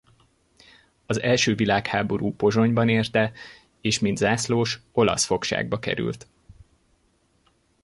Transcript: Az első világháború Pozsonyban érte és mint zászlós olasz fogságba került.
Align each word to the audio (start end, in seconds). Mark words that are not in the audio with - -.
Az 1.05 1.21
első 1.21 1.55
világháború 1.55 2.35
Pozsonyban 2.35 2.89
érte 2.89 3.31
és 3.81 3.99
mint 3.99 4.17
zászlós 4.17 4.81
olasz 4.91 5.25
fogságba 5.25 5.79
került. 5.79 6.27